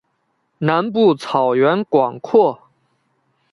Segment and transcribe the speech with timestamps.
[0.57, 2.59] 南部草原广阔。